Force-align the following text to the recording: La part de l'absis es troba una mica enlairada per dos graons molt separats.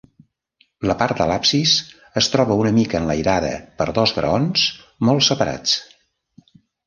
La 0.91 0.93
part 1.01 1.19
de 1.19 1.27
l'absis 1.31 1.73
es 2.21 2.29
troba 2.35 2.57
una 2.63 2.71
mica 2.79 3.01
enlairada 3.03 3.51
per 3.81 3.87
dos 3.99 4.13
graons 4.21 4.63
molt 5.11 5.27
separats. 5.27 5.77